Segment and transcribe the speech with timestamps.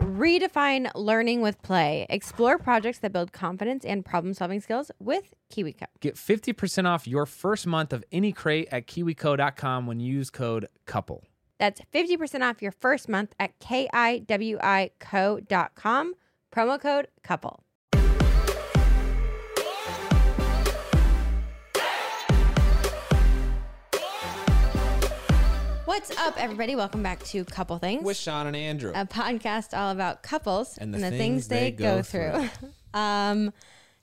[0.00, 2.06] Redefine learning with play.
[2.08, 5.84] Explore projects that build confidence and problem solving skills with KiwiCo.
[6.00, 10.68] Get 50% off your first month of any crate at kiwico.com when you use code
[10.86, 11.24] COUPLE.
[11.58, 14.24] That's 50% off your first month at kiwico.com.
[16.50, 17.62] Promo code COUPLE.
[25.90, 26.76] What's up, everybody?
[26.76, 28.92] Welcome back to Couple Things, With Shawn and Andrew.
[28.94, 32.48] a podcast all about couples And and the the, things things, they, go, go through.
[32.94, 33.52] um,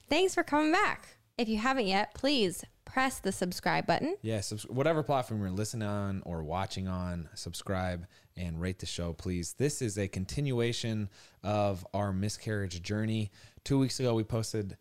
[0.09, 1.15] thanks for coming back.
[1.37, 4.17] If you haven't yet, please press the subscribe button.
[4.21, 8.05] Yeah, subs- whatever platform you're listening on or watching on, subscribe
[8.35, 9.53] and rate the show, please.
[9.53, 11.07] This is a continuation
[11.41, 13.31] of our miscarriage journey.
[13.63, 14.75] Two weeks ago, we posted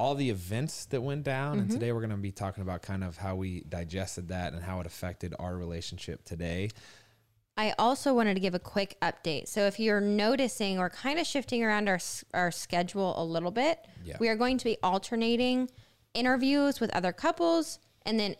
[0.00, 1.74] all the events that went down, and mm-hmm.
[1.74, 4.80] today we're going to be talking about kind of how we digested that and how
[4.80, 6.70] it affected our relationship today.
[7.58, 9.46] I also wanted to give a quick update.
[9.46, 11.98] So if you're noticing we're kind of shifting around our
[12.32, 14.16] our schedule a little bit, Yeah.
[14.18, 15.68] we are going to be alternating
[16.14, 18.36] interviews with other couples and then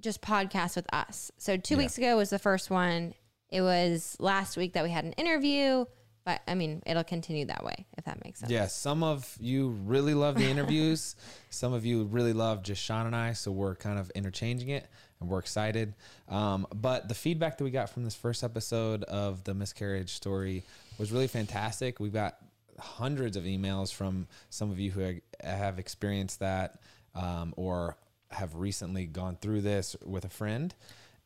[0.00, 1.30] just podcasts with us.
[1.36, 1.78] So 2 Yeah.
[1.78, 3.12] weeks ago was the first one.
[3.50, 5.84] It was last week that we had an interview,
[6.24, 8.50] but I mean, it'll continue that way if that makes sense.
[8.50, 11.16] Yeah, some of you really love the interviews.
[11.50, 13.32] some of you really love just Shawn and I.
[13.34, 14.86] So we're kind of interchanging it
[15.20, 15.94] and we're excited.
[16.28, 20.62] Um, but the feedback that we got from this first episode of the miscarriage story
[20.98, 22.00] was really fantastic.
[22.00, 22.36] We got
[22.78, 26.80] hundreds of emails from some of you who have experienced that
[27.14, 27.96] um, or
[28.30, 30.74] have recently gone through this with a friend.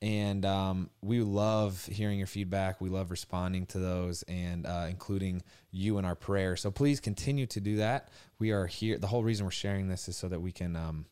[0.00, 2.80] And um, we love hearing your feedback.
[2.80, 5.42] We love responding to those and uh, including
[5.72, 6.54] you in our prayer.
[6.54, 8.08] So please continue to do that.
[8.38, 8.96] We are here.
[8.98, 11.06] The whole reason we're sharing this is so that we can um,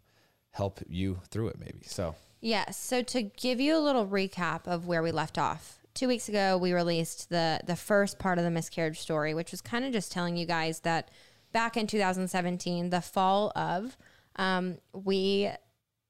[0.52, 1.82] help you through it, maybe.
[1.84, 2.76] So, Yes.
[2.76, 6.58] So to give you a little recap of where we left off, two weeks ago
[6.58, 10.12] we released the the first part of the miscarriage story, which was kind of just
[10.12, 11.10] telling you guys that
[11.52, 13.96] back in 2017, the fall of,
[14.36, 15.50] um, we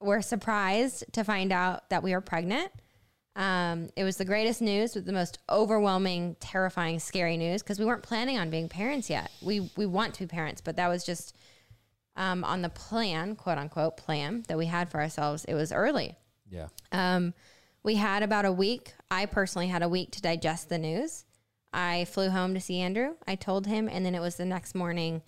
[0.06, 2.72] were surprised to find out that we were pregnant.
[3.34, 7.84] Um, it was the greatest news, with the most overwhelming, terrifying, scary news because we
[7.84, 9.30] weren't planning on being parents yet.
[9.42, 11.36] We we want to be parents, but that was just
[12.16, 15.44] um, on the plan, quote unquote, plan that we had for ourselves.
[15.44, 16.16] It was early.
[16.50, 16.68] yeah.
[16.92, 17.34] Um,
[17.82, 18.94] we had about a week.
[19.10, 21.24] I personally had a week to digest the news.
[21.72, 23.16] I flew home to see Andrew.
[23.28, 25.22] I told him, and then it was the next morning.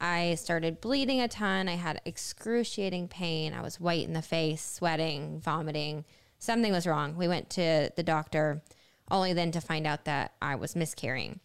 [0.00, 1.68] I started bleeding a ton.
[1.68, 3.54] I had excruciating pain.
[3.54, 6.04] I was white in the face, sweating, vomiting.
[6.38, 7.16] Something was wrong.
[7.16, 8.62] We went to the doctor,
[9.10, 11.40] only then to find out that I was miscarrying.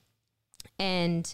[0.77, 1.33] And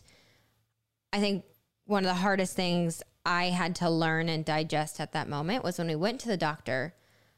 [1.13, 1.45] I think
[1.85, 5.77] one of the hardest things I had to learn and digest at that moment was
[5.77, 6.93] when we went to the doctor.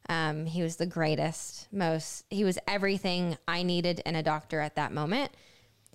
[0.10, 4.76] Um, he was the greatest, most, he was everything I needed in a doctor at
[4.76, 5.32] that moment.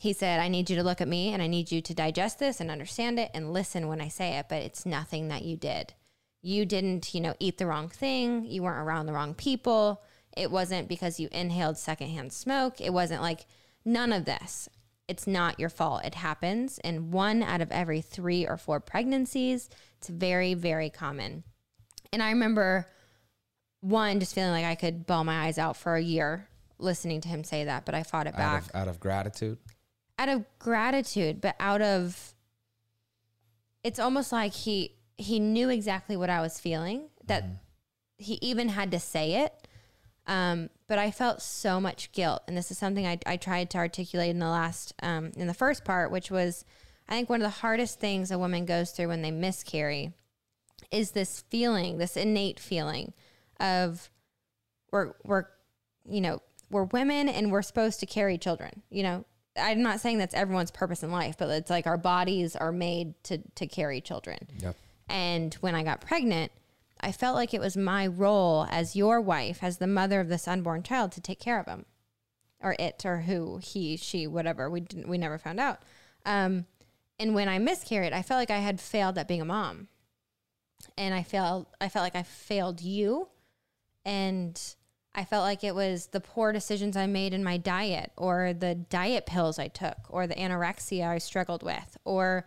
[0.03, 2.41] He said, I need you to look at me and I need you to digest
[2.41, 5.57] this and understand it and listen when I say it, but it's nothing that you
[5.57, 5.95] did.
[6.41, 8.45] You didn't, you know, eat the wrong thing.
[8.45, 10.03] You weren't around the wrong people.
[10.37, 12.81] It wasn't because you inhaled secondhand smoke.
[12.81, 13.47] It wasn't like
[13.85, 14.69] none of this.
[15.07, 16.05] it's not your fault.
[16.05, 19.71] It happens in one out of every three or four pregnancies.
[19.99, 21.45] It's very, very common.
[22.13, 22.89] And I remember
[23.83, 27.29] one just feeling like I could bawl my eyes out for a year listening to
[27.29, 29.59] him say that, but I fought it out back of, out of gratitude.
[30.19, 32.35] Out of gratitude, but out of
[33.83, 37.45] it's almost like he he knew exactly what I was feeling that
[38.19, 39.69] he even had to say it.
[40.27, 43.79] Um, but I felt so much guilt, and this is something I, I tried to
[43.79, 46.65] articulate in the last um, in the first part, which was
[47.09, 50.13] I think one of the hardest things a woman goes through when they miscarry
[50.91, 53.13] is this feeling, this innate feeling
[53.59, 54.11] of
[54.93, 55.47] we're we're
[56.09, 58.83] you know we're women and we're supposed to carry children.
[58.91, 59.25] You know,
[59.57, 63.15] I'm not saying that's everyone's purpose in life, but it's like our bodies are made
[63.25, 64.49] to to carry children.
[64.59, 64.77] Yep.
[65.09, 66.53] And when I got pregnant,
[67.01, 70.49] I felt like it was my role as your wife, as the mother of this
[70.49, 71.85] unborn child, to take care of him,
[72.61, 74.71] or it, or who, he, she, whatever.
[74.71, 75.81] We didn't, we never found out.
[76.25, 76.67] Um,
[77.19, 79.89] and when I miscarried, I felt like I had failed at being a mom,
[80.97, 83.29] and I felt, I felt like I failed you,
[84.05, 84.59] and
[85.15, 88.75] I felt like it was the poor decisions I made in my diet, or the
[88.75, 92.47] diet pills I took, or the anorexia I struggled with, or,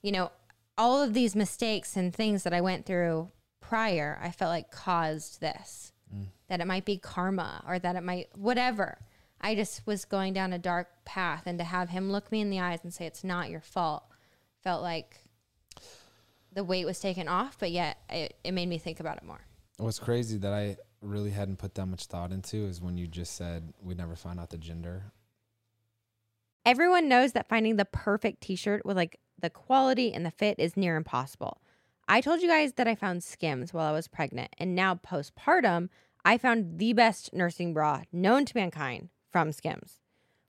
[0.00, 0.30] you know,
[0.78, 3.30] all of these mistakes and things that I went through
[3.60, 5.92] prior, I felt like caused this.
[6.14, 6.26] Mm.
[6.48, 8.98] That it might be karma or that it might, whatever.
[9.40, 12.50] I just was going down a dark path, and to have him look me in
[12.50, 14.04] the eyes and say, It's not your fault,
[14.62, 15.20] felt like
[16.52, 19.40] the weight was taken off, but yet it, it made me think about it more.
[19.78, 23.34] What's crazy that I really hadn't put that much thought into is when you just
[23.34, 25.12] said we never find out the gender.
[26.64, 30.58] Everyone knows that finding the perfect t shirt with like the quality and the fit
[30.58, 31.60] is near impossible.
[32.08, 35.88] I told you guys that I found Skims while I was pregnant, and now postpartum,
[36.24, 40.00] I found the best nursing bra known to mankind from Skims.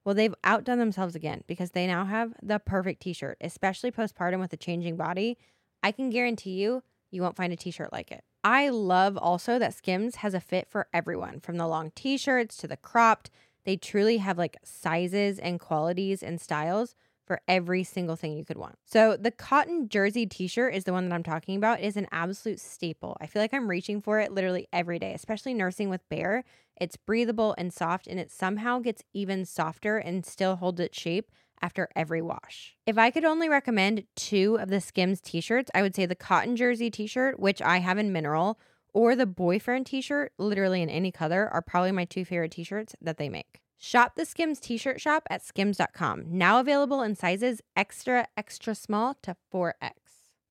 [0.04, 4.40] Well, they've outdone themselves again because they now have the perfect t shirt, especially postpartum
[4.40, 5.38] with a changing body.
[5.82, 8.24] I can guarantee you, you won't find a t shirt like it.
[8.46, 12.56] I love also that Skims has a fit for everyone from the long t shirts
[12.58, 13.32] to the cropped.
[13.66, 16.94] They truly have like sizes and qualities and styles
[17.26, 18.78] for every single thing you could want.
[18.86, 21.80] So the cotton jersey t-shirt is the one that I'm talking about.
[21.80, 23.18] It is an absolute staple.
[23.20, 26.44] I feel like I'm reaching for it literally every day, especially nursing with Bear.
[26.80, 31.32] It's breathable and soft and it somehow gets even softer and still holds its shape
[31.66, 32.76] after every wash.
[32.86, 36.56] If I could only recommend two of the Skims t-shirts, I would say the cotton
[36.56, 38.60] jersey t-shirt, which I have in mineral,
[38.94, 43.18] or the boyfriend t-shirt, literally in any color, are probably my two favorite t-shirts that
[43.18, 43.62] they make.
[43.80, 46.26] Shop the Skims t-shirt shop at skims.com.
[46.28, 49.94] Now available in sizes extra extra small to 4X.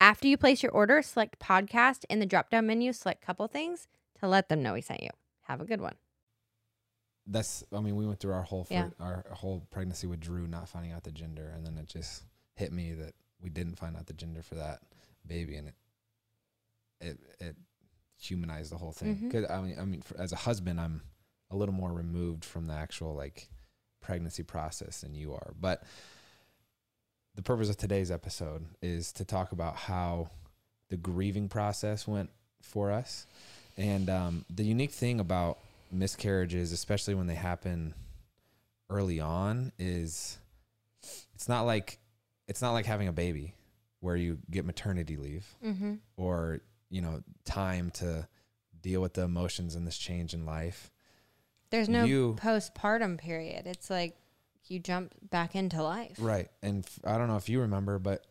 [0.00, 3.86] After you place your order, select podcast in the drop-down menu, select couple things
[4.18, 5.10] to let them know we sent you.
[5.42, 5.94] Have a good one.
[7.26, 8.90] That's I mean we went through our whole Yeah.
[9.00, 12.22] our whole pregnancy with Drew not finding out the gender, and then it just
[12.56, 14.80] hit me that we didn't find out the gender for that
[15.26, 15.74] baby, and it
[17.00, 17.56] it it
[18.18, 19.16] humanized the whole thing.
[19.16, 19.30] Mhm.
[19.32, 21.02] 'Cause, I mean I mean for, as a husband, I'm
[21.50, 23.48] a little more removed from the actual like
[24.00, 25.82] pregnancy process than you are, but
[27.34, 30.30] the purpose of today's episode is to talk about how
[30.90, 32.30] the grieving process went
[32.62, 33.26] for us.
[33.76, 35.58] And um, the unique thing about
[35.94, 37.94] miscarriages, especially when they happen
[38.90, 40.38] early on, is
[41.34, 41.98] it's not like
[42.48, 43.54] it's not like having a baby
[44.00, 45.94] where you get maternity leave Mm-hmm.
[46.16, 46.60] or
[46.90, 48.28] you know time to
[48.82, 50.90] deal with the emotions and this change in life.
[51.70, 53.66] There's no You- postpartum period.
[53.66, 54.16] It's like
[54.66, 56.16] you jump back into life.
[56.18, 56.48] Right.
[56.62, 58.26] And f- I don't know if you remember, but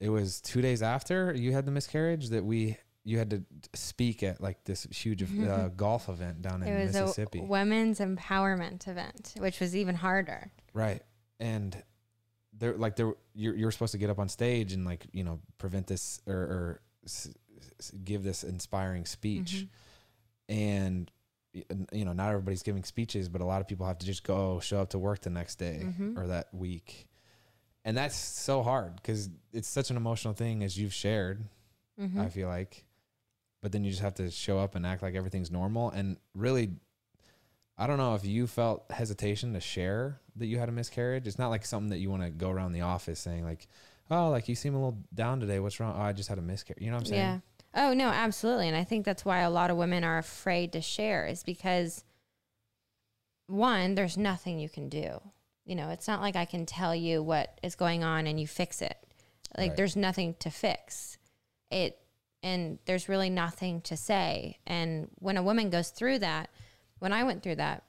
[0.00, 2.76] it was two days after you had the miscarriage that we
[3.08, 6.92] you had to speak at like this huge uh, golf event down in It was
[6.94, 7.38] Mississippi.
[7.38, 10.50] a women's empowerment event, which was even harder.
[10.74, 11.02] right.
[11.38, 11.80] And
[12.58, 15.38] there, like there, you're you're supposed to get up on stage and like you know
[15.58, 17.28] prevent this or, or s-
[17.78, 19.68] s- give this inspiring speech, Mhm.
[20.48, 21.10] and
[21.92, 24.58] you know not everybody's giving speeches, but a lot of people have to just go
[24.60, 26.16] show up to work the next day Mhm.
[26.18, 27.06] or that week,
[27.84, 31.44] and that's so hard because it's such an emotional thing as you've shared.
[32.00, 32.18] Mhm.
[32.18, 32.84] I feel like.
[33.62, 35.90] But then you just have to show up and act like everything's normal.
[35.90, 36.70] And really,
[37.78, 41.26] I don't know if you felt hesitation to share that you had a miscarriage.
[41.26, 43.66] It's not like something that you want to go around the office saying, like,
[44.10, 45.58] oh, like you seem a little down today.
[45.58, 45.94] What's wrong?
[45.96, 46.82] Oh, I just had a miscarriage.
[46.82, 47.20] You know what I'm saying?
[47.74, 47.88] Yeah.
[47.88, 48.68] Oh no, absolutely.
[48.68, 52.04] And I think that's why a lot of women are afraid to share is because
[53.46, 55.20] one, there's nothing you can do.
[55.64, 58.46] You know, it's not like I can tell you what is going on and you
[58.46, 58.96] fix it.
[59.56, 59.76] Like Right.
[59.76, 61.18] there's nothing to fix.
[61.70, 61.98] It
[62.42, 64.58] and there's really nothing to say.
[64.66, 66.50] And when a woman goes through that,
[66.98, 67.82] when I went through that,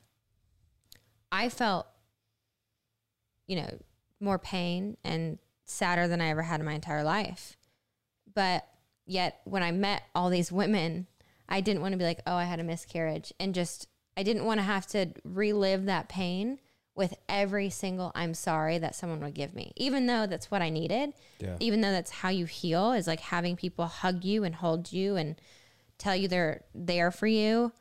[1.32, 1.88] I felt
[3.48, 3.80] you know,
[4.20, 7.58] more pain and sadder than I ever had in my entire life.
[8.34, 8.68] But
[9.06, 11.08] yet, when I met all these women,
[11.50, 13.34] I didn't want to be like, oh, I had a miscarriage.
[13.40, 16.60] And just, I didn't want to have to relive that pain
[16.98, 20.70] with every single I'm sorry that someone would give me, even though that's what I
[20.70, 21.14] needed.
[21.40, 21.56] Yeah.
[21.60, 25.16] Even though that's how you heal is like having people hug you and hold you
[25.16, 25.40] and
[25.98, 27.72] tell you they're there for you.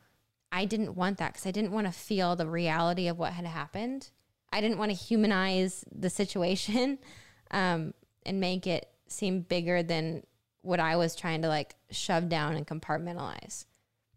[0.51, 3.45] I didn't want that because I didn't want to feel the reality of what had
[3.45, 4.09] happened.
[4.53, 6.99] I didn't want to humanize the situation
[7.51, 7.93] um,
[8.25, 10.23] and make it seem bigger than
[10.61, 13.65] what I was trying to like shove down and compartmentalize.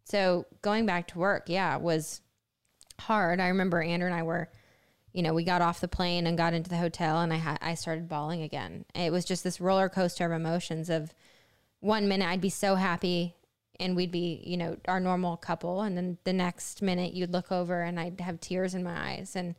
[0.04, 2.20] So going back to work, yeah, was
[2.98, 3.40] hard.
[3.40, 4.50] I remember Andrew and I were,
[5.12, 7.58] you know, we got off the plane and got into the hotel, and I had
[7.60, 8.84] I started bawling again.
[8.94, 10.88] It was just this roller coaster of emotions.
[10.88, 11.14] Of
[11.80, 13.34] one minute I'd be so happy,
[13.78, 17.50] and we'd be, you know, our normal couple, and then the next minute you'd look
[17.50, 19.34] over and I'd have tears in my eyes.
[19.34, 19.54] And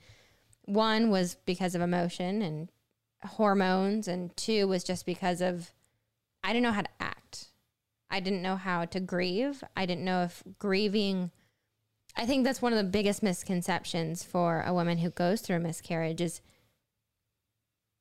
[0.65, 2.69] one was because of emotion and
[3.23, 5.71] hormones, and two was just because of
[6.43, 7.49] I didn't know how to act.
[8.09, 9.63] I didn't know how to grieve.
[9.75, 11.31] I didn't know if grieving
[12.15, 15.59] I think that's one of the biggest misconceptions for a woman who goes through a
[15.59, 16.41] miscarriage is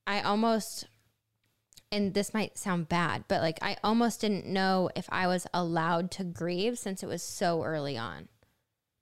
[0.05, 0.87] I almost
[1.91, 6.11] and this might sound bad, but like I almost didn't know if I was allowed
[6.11, 8.29] to grieve since it was so early on.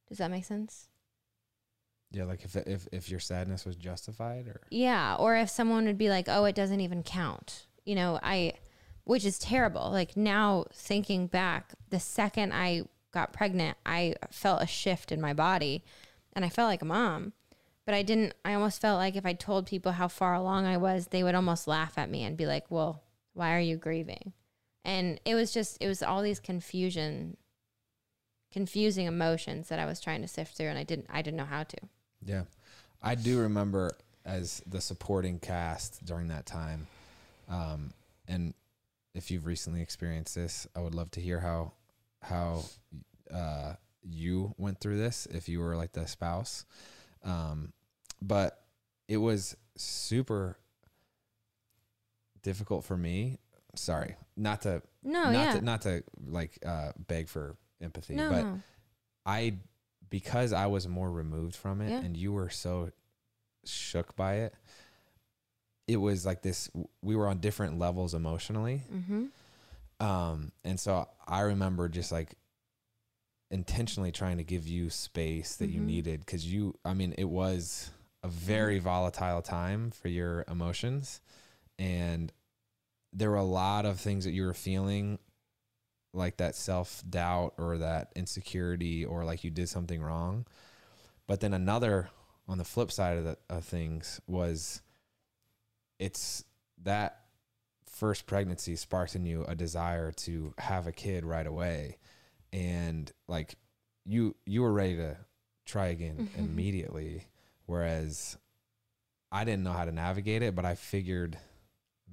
[0.08, 0.90] Does that make sense?
[2.12, 6.00] Yeah, like if if if your sadness was justified or Yeah, or if someone would
[6.00, 8.54] be like, "Oh, it doesn't even count." You know, I
[9.04, 9.92] which is terrible.
[9.92, 15.34] Like now thinking back, the second I got pregnant, I felt a shift in my
[15.34, 15.84] body
[16.34, 17.34] and I felt like a mom.
[17.86, 20.78] But I didn't, I almost felt like if I told people how far along I
[20.78, 23.02] was, they would almost laugh at me and be like, well,
[23.34, 24.34] why are you grieving?
[24.86, 27.38] And it was just, it was all these confusion,
[28.52, 31.46] confusing emotions that I was trying to sift through and I didn't, I didn't know
[31.46, 31.78] how to.
[32.24, 32.44] Yeah.
[33.02, 36.86] I do remember as the supporting cast during that time.
[37.50, 37.92] Um,
[38.28, 38.54] and
[39.16, 41.74] if you've recently experienced this, I would love to hear how
[42.22, 42.64] how
[43.34, 43.74] uh,
[44.04, 46.66] you went through this if you were like the spouse.
[47.24, 47.74] Um,
[48.22, 48.62] but
[49.08, 50.58] it was super
[52.44, 53.38] difficult for me.
[53.76, 55.52] Sorry, not to No, not yeah.
[55.54, 58.46] to not to like uh, beg for empathy, no, but.
[59.26, 59.56] I
[60.10, 62.00] because I was more removed from it Yeah.
[62.00, 62.92] and you were so
[63.64, 64.54] shook by it.
[65.88, 66.70] It was like this
[67.02, 68.84] we were on different levels emotionally.
[68.92, 69.26] Mm-hmm.
[70.00, 72.36] Um and so I remember just like
[73.52, 75.86] intentionally trying to give you space that you Mhm.
[75.86, 77.92] needed cuz you I mean it was
[78.22, 81.20] a very volatile time for your emotions
[81.80, 82.32] and
[83.12, 85.18] there were a lot of things that you were feeling
[86.14, 90.46] like that self doubt or that insecurity or like you did something wrong.
[91.28, 92.10] But then another
[92.48, 94.82] on the flip side of the of things was
[96.00, 96.44] it's
[96.84, 97.26] that
[98.00, 101.98] first pregnancy sparked in you a desire to have a kid right away
[102.54, 103.56] and like
[104.06, 105.18] you you were ready to
[105.66, 106.40] try again Mhm.
[106.40, 107.28] immediately
[107.66, 108.38] whereas
[109.32, 111.38] I didn't know how to navigate it but I figured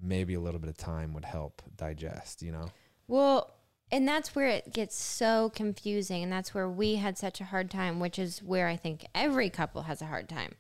[0.02, 2.66] maybe a little bit of time would help digest, you know.
[3.08, 3.54] Well,
[3.90, 6.22] and that's where it gets so confusing.
[6.22, 9.48] And that's where we had such a hard time, which is where I think every
[9.48, 10.56] couple has a hard time.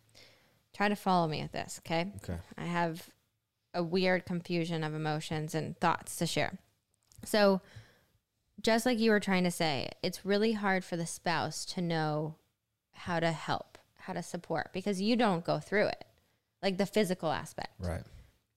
[0.72, 2.12] Try to follow me with this, okay?
[2.22, 2.38] Okay.
[2.56, 3.10] I have
[3.76, 6.58] a weird confusion of emotions and thoughts to share.
[7.24, 7.60] So,
[8.60, 12.36] just like you were trying to say, it's really hard for the spouse to know
[12.92, 16.04] how to help, how to support, because you don't go through it,
[16.62, 18.02] like the physical aspect Right.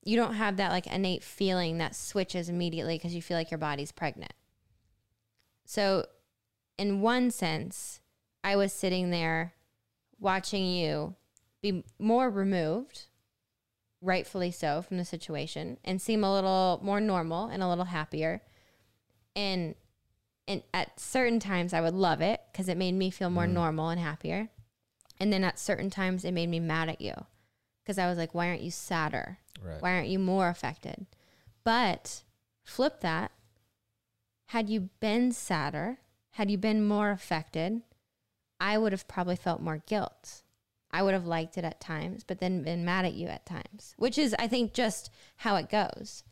[0.02, 3.58] you don't have that like innate feeling that switches immediately because you feel like your
[3.58, 4.32] body's pregnant.
[5.66, 6.06] So,
[6.78, 8.00] in one sense,
[8.42, 9.52] I was sitting there
[10.18, 11.14] watching you
[11.60, 13.04] be more removed,
[14.02, 18.42] rightfully so, from the situation and seem a little more normal and a little happier.
[19.36, 19.74] And
[20.48, 23.52] and at certain times I would love it because it made me feel more Mm.
[23.52, 24.48] normal and happier.
[25.20, 27.14] And then at certain times it made me mad at you
[27.82, 29.38] because I was like, why aren't you sadder?
[29.62, 29.80] Right.
[29.80, 31.06] Why aren't you more affected?
[31.62, 32.24] But
[32.64, 33.30] flip that.
[34.46, 35.98] Had you been sadder,
[36.32, 37.82] had you been more affected,
[38.58, 40.42] I would have probably felt more guilt.
[40.92, 43.94] I would have liked it at times, but then been mad at you at times,
[43.96, 46.24] which is, I think, just how it goes.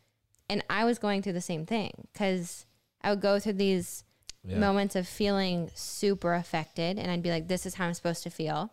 [0.50, 2.66] And I was going through the same thing because
[3.00, 4.04] I would go through these
[4.44, 4.58] Yeah.
[4.58, 8.30] moments of feeling super affected, and I'd be like, this is how I'm supposed to
[8.30, 8.72] feel.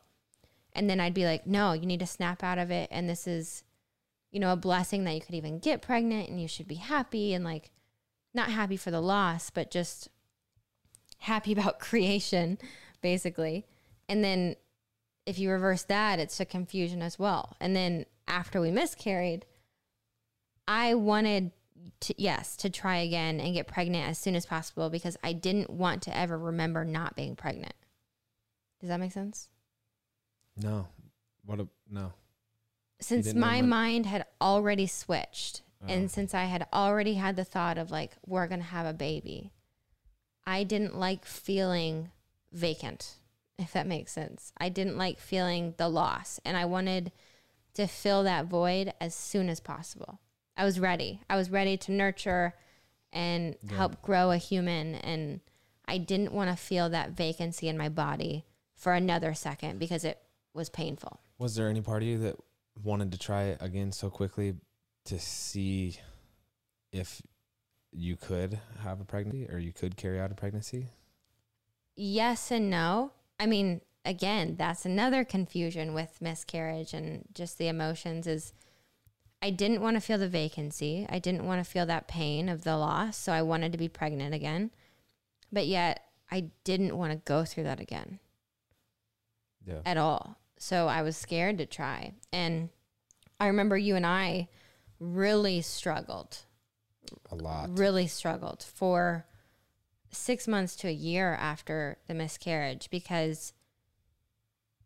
[0.74, 2.88] And then I'd be like, no, you need to snap out of it.
[2.92, 3.64] And this is,
[4.32, 7.34] you know, a blessing that you could even get pregnant and you should be happy
[7.34, 7.72] and like
[8.34, 10.10] not happy for the loss, but just
[11.20, 12.58] happy about creation,
[13.02, 13.66] basically.
[14.10, 14.56] And then
[15.26, 17.56] if you reverse that, it's a confusion as well.
[17.60, 19.46] And then after we miscarried,
[20.68, 21.52] I wanted
[22.02, 25.70] to, yes, to try again and get pregnant as soon as possible because I didn't
[25.70, 27.74] want to ever remember not being pregnant.
[28.80, 29.50] Does that make sense?
[30.58, 30.88] No.
[31.46, 32.14] What a no.
[33.00, 35.88] Since my mind had already switched Oh.
[35.92, 38.94] and since I had already had the thought of like, we're going to have a
[38.94, 39.52] baby,
[40.46, 42.12] I didn't like feeling
[42.52, 43.16] vacant,
[43.58, 44.52] if that makes sense.
[44.58, 46.40] I didn't like feeling the loss.
[46.46, 47.12] And I wanted
[47.76, 50.20] to fill that void as soon as possible.
[50.58, 51.22] I was ready.
[51.30, 52.54] I was ready to nurture
[53.12, 54.96] and help grow a human.
[54.96, 55.40] And
[55.88, 58.46] I didn't want to feel that vacancy in my body
[58.76, 60.20] for another second because it
[60.54, 61.20] was painful.
[61.38, 62.36] Was there any part of you that
[62.84, 64.56] wanted to try it again so quickly
[65.06, 65.98] to see
[66.92, 67.22] if
[67.92, 70.88] you could have a pregnancy or you could carry out a pregnancy?
[71.96, 73.12] yes and no.
[73.40, 78.54] I mean, again, that's another confusion with miscarriage and just the emotions is
[79.42, 81.06] I didn't want to feel the vacancy.
[81.10, 83.90] I didn't want to feel that pain of the loss, so I wanted to be
[83.90, 84.72] pregnant again.
[85.52, 86.02] But yet,
[86.32, 88.20] I didn't want to go through that again
[89.66, 89.82] Yeah.
[89.86, 90.38] at all.
[90.58, 92.14] So I was scared to try.
[92.32, 92.70] And
[93.40, 94.48] I remember you and I
[95.00, 96.40] really struggled
[97.30, 97.78] A lot.
[97.78, 99.28] really struggled for
[100.16, 103.54] six months to a year after the miscarriage because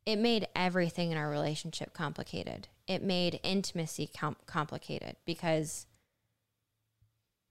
[0.06, 2.68] it made everything in our relationship complicated.
[2.88, 5.86] It made intimacy com- complicated because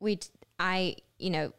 [0.00, 1.52] we, t- I, you know,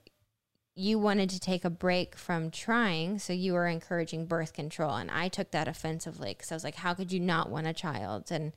[0.76, 5.12] you wanted to take a break from trying, so you were encouraging birth control, and
[5.12, 8.32] I took that offensively because I was like, "How could you not want a child?"
[8.32, 8.54] And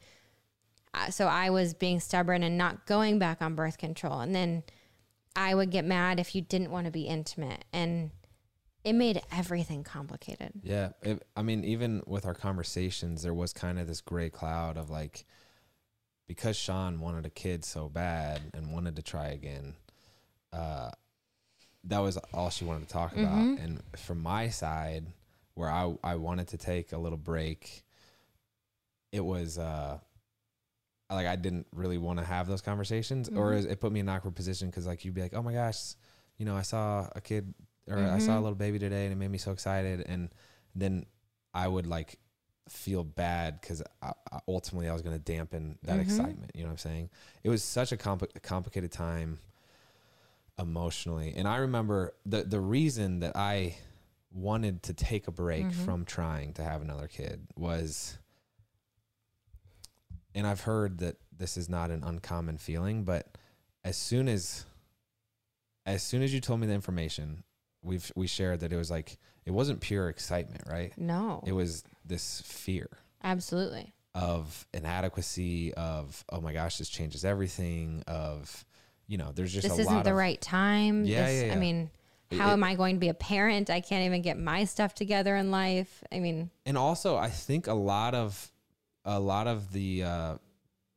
[0.94, 4.62] uh, so I was being stubborn and not going back on birth control, and then
[5.34, 8.10] I would get mad if you didn't want to be intimate, and
[8.84, 10.52] it made everything complicated.
[10.62, 10.90] Yeah.
[11.02, 14.90] It, I mean, even with our conversations, there was kind of this gray cloud of
[14.90, 15.24] like,
[16.26, 19.74] because Shawn wanted a kid so bad and wanted to try again,
[20.52, 20.90] uh,
[21.84, 23.38] that was all she wanted to talk about.
[23.38, 23.64] Mhm.
[23.64, 25.06] And from my side,
[25.54, 27.84] where I, I wanted to take a little break,
[29.12, 29.98] it was, uh,
[31.14, 33.70] like I didn't really want to have those conversations, or Mhm.
[33.70, 35.94] it put me in an awkward position because like you'd be like, oh my gosh,
[36.38, 37.54] you know, I saw a kid
[37.88, 38.42] or I saw a Mhm.
[38.42, 40.30] little baby today and it made me so excited, and
[40.74, 41.06] then
[41.54, 42.18] I would like
[42.68, 43.82] feel bad because
[44.48, 46.02] ultimately I was going to dampen that Mhm.
[46.02, 46.52] excitement.
[46.54, 47.10] You know what I'm saying?
[47.42, 49.40] It was such a compli- complicated time
[50.58, 53.76] emotionally, and I remember the the reason that I
[54.30, 55.72] wanted to take a break Mhm.
[55.84, 58.16] from trying to have another kid was
[60.34, 63.26] and I've heard that this is not an uncommon feeling, but
[63.84, 64.64] as soon as
[65.86, 67.42] as soon as you told me the information,
[67.82, 70.92] we've we shared that it was like it wasn't pure excitement, right?
[70.96, 72.88] No, It was this fear
[73.24, 73.92] absolutely.
[74.14, 78.64] of inadequacy, of oh my gosh, this changes everything, of
[79.08, 81.04] you know, there's just this isn't the of right time.
[81.04, 81.52] Yeah, this, yeah, yeah.
[81.54, 81.90] I mean,
[82.30, 83.68] how it- am I going to be a parent?
[83.68, 86.04] I can't even get my stuff together in life.
[86.12, 88.51] I mean, and also I think a lot of
[89.04, 90.34] a lot of the uh,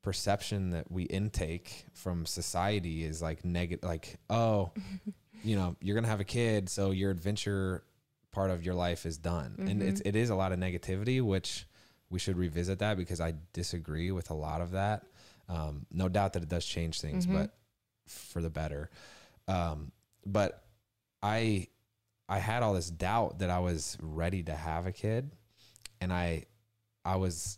[0.04, 4.72] perception that we intake from society is like negative, like oh,
[5.44, 7.84] you know, you're gonna have a kid, so your adventure
[8.32, 11.66] part of your life is done, and it's it is a lot of negativity, which
[12.10, 15.04] we should revisit that because I disagree with a lot of that.
[15.50, 17.34] Um, no doubt that it does change things, Mhm.
[17.34, 17.58] but
[18.08, 18.90] for the better.
[19.48, 19.92] Um,
[20.26, 20.64] but
[21.24, 21.68] I
[22.28, 25.32] I had all this doubt that I was ready to have a kid,
[26.02, 26.46] and I
[27.04, 27.58] I was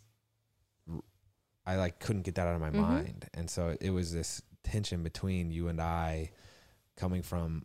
[1.68, 2.74] I like couldn't get that out of my Mhm.
[2.74, 6.30] mind, and so it was this tension between you and I
[6.96, 7.64] coming from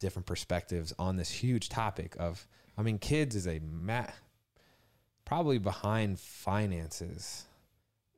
[0.00, 4.10] different perspectives on this huge topic of I mean kids is a ma-
[5.24, 7.44] probably behind finances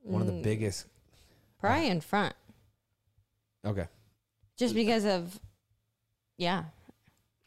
[0.03, 0.87] one of the mm, biggest
[1.59, 2.35] probably in front,
[3.65, 3.87] okay
[4.57, 5.39] just because of,
[6.39, 6.65] yeah,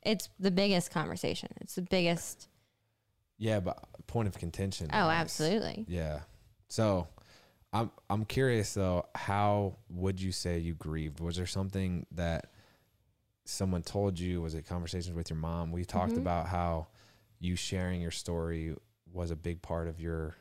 [0.04, 1.50] it's the biggest conversation.
[1.62, 2.48] It's the biggest.
[3.38, 5.86] yeah but point of contention Oh, is- absolutely.
[5.88, 6.22] Yeah.
[6.68, 7.08] So
[7.72, 11.20] I'm I'm curious though, how would you say you grieved?
[11.20, 12.52] Was there something that
[13.46, 14.42] someone told you?
[14.42, 15.72] Was it conversations with your mom?
[15.72, 16.18] We talked Mhm.
[16.20, 16.88] about how
[17.40, 18.76] you sharing your story
[19.12, 20.36] was a big part of your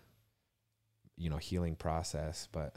[1.20, 2.76] you know, healing process, but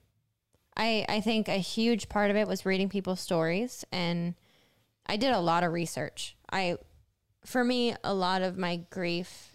[0.75, 4.35] I I think a huge part of it was reading people's stories, and
[5.05, 6.35] I did a lot of research.
[6.51, 6.77] I,
[7.45, 9.53] for me, a lot of my grief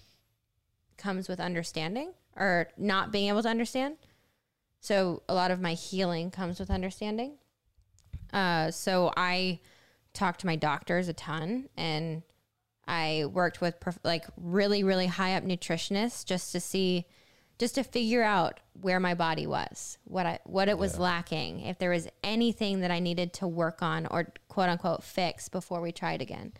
[0.96, 3.96] comes with understanding or not being able to understand.
[4.80, 7.34] So a lot of my healing comes with understanding.
[8.32, 9.60] Uh, so I
[10.12, 12.22] talked to my doctors a ton, and
[12.86, 17.06] I worked with prof- like really really high up nutritionists just to see
[17.58, 21.78] just to figure out where my body was, what I what it was lacking, if
[21.78, 25.92] there was anything that I needed to work on or quote unquote fix before we
[25.92, 26.52] tried again.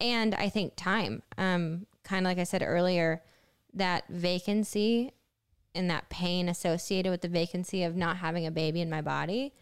[0.00, 3.22] And I think time, um, kind of like I said earlier,
[3.74, 5.12] that vacancy
[5.74, 9.52] and that pain associated with the vacancy of not having a baby in my body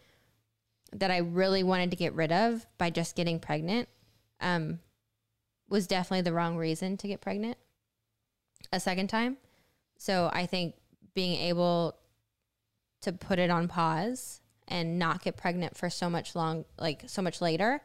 [0.93, 3.89] that I really wanted to get rid of by just getting pregnant
[4.41, 4.79] um,
[5.67, 7.57] was definitely the wrong reason to get pregnant
[8.71, 9.37] a second time.
[9.99, 10.75] So I think
[11.13, 11.97] being able
[13.01, 17.21] to put it on pause and not get pregnant for so much long, like so
[17.21, 17.81] much later,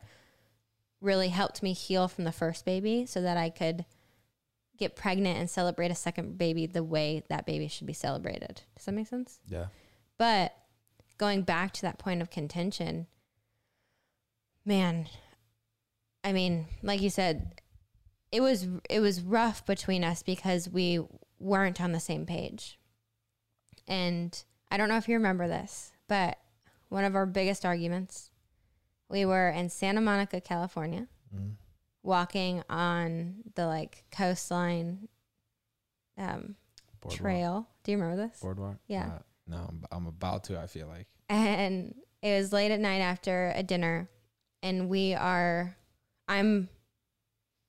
[1.00, 3.84] really helped me heal from the first baby so that I could
[4.78, 8.62] get pregnant and celebrate a second baby the way that baby should be celebrated.
[8.76, 9.40] Does that make sense?
[9.48, 9.66] Yeah.
[10.16, 10.54] But
[11.18, 13.08] going back to that point of contention,
[14.64, 15.08] man,
[16.22, 17.60] I mean, like you said,
[18.30, 21.00] it was it was rough between us because we
[21.44, 22.78] weren't on the same page.
[23.86, 26.38] And I don't know if you remember this, but
[26.88, 28.30] one of our biggest arguments,
[29.10, 31.56] we were in Santa Monica, California, Mhm.
[32.02, 35.08] walking on the like coastline
[36.16, 36.56] um,
[37.00, 37.20] Boardwalk.
[37.20, 37.68] trail.
[37.82, 38.40] Do you remember this?
[38.40, 38.76] Boardwalk.
[38.86, 39.06] Yeah.
[39.06, 40.58] Uh, no, I'm, I'm about to.
[40.58, 41.06] I feel like.
[41.28, 44.08] and it was late at night after a dinner
[44.62, 45.74] and we are
[46.28, 46.68] i'm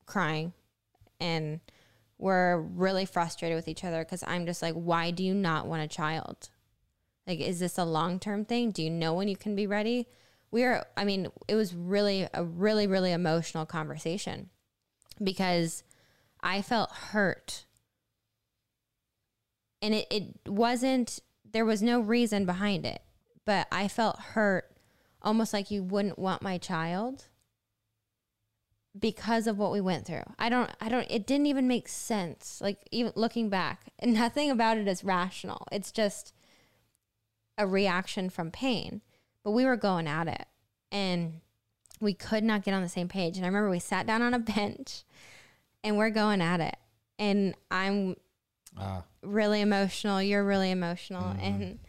[0.06, 0.52] crying
[1.20, 1.60] and
[2.17, 5.82] we're really frustrated with each other because i'm just like why do you not want
[5.84, 6.49] a child?
[7.28, 8.71] Like is this a long-term thing?
[8.71, 10.08] Do you know when you can be ready?
[10.51, 14.49] We are i mean it was really a really really emotional conversation
[15.21, 15.84] because
[16.41, 17.65] i felt hurt.
[19.82, 21.19] And it, it wasn't
[21.51, 23.01] there was no reason behind it
[23.45, 24.75] but i felt hurt
[25.21, 27.25] almost like you wouldn't want my child
[28.97, 32.60] because of what we went through i don't i don't it didn't even make sense
[32.62, 36.34] like even looking back nothing about it is rational it's just
[37.58, 39.01] a reaction from pain
[39.43, 40.45] but we were going at it
[40.91, 41.41] and
[41.99, 44.34] we could not get on the same page and i remember we sat down on
[44.34, 45.03] a bench
[45.84, 46.77] and we're going at it
[47.19, 48.15] and i'm
[48.77, 50.21] Ah, really emotional.
[50.21, 51.23] You're really emotional.
[51.23, 51.41] Mhm.
[51.41, 51.79] And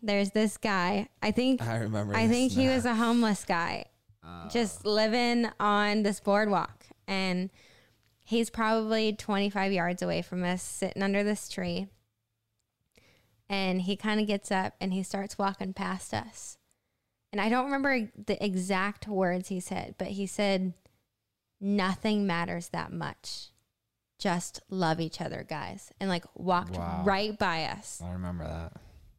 [0.00, 1.08] there's this guy.
[1.22, 2.16] I think I remember.
[2.16, 3.84] I think he was a homeless guy,
[4.50, 6.84] just living on this boardwalk.
[7.06, 7.50] And
[8.24, 11.88] he's probably 25 yards away from us, sitting under this tree.
[13.48, 16.56] And he kind of gets up and he starts walking past us.
[17.32, 20.74] And I don't remember the exact words he said, but he said,
[21.60, 23.48] Nothing matters that much.
[24.18, 25.92] Just love each other, guys.
[26.00, 27.02] And like walked Wow.
[27.04, 28.00] right by us.
[28.04, 28.72] I remember that.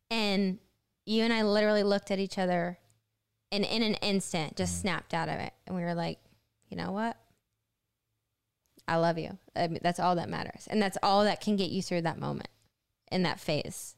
[0.09, 0.59] And
[1.05, 2.79] you and I literally looked at each other
[3.51, 4.81] and in an instant just Mhm.
[4.81, 5.53] snapped out of it.
[5.67, 6.19] And we were like,
[6.69, 7.17] you know what?
[8.87, 9.37] I love you.
[9.55, 10.67] I mean, that's all that matters.
[10.69, 12.49] And that's all that can get you through that moment
[13.11, 13.95] in that phase.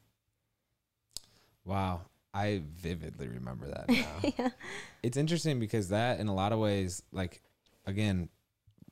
[1.64, 2.02] Wow.
[2.32, 4.32] I vividly remember that now.
[4.38, 4.48] yeah.
[5.02, 7.40] it's interesting because that in a lot of ways like
[7.86, 8.28] again